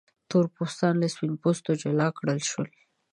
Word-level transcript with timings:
تور 0.29 0.45
پوستان 0.55 0.93
له 1.01 1.07
سپین 1.13 1.33
پوستو 1.41 1.71
جلا 1.81 2.07
کړل 2.17 2.39
شول. 2.49 2.69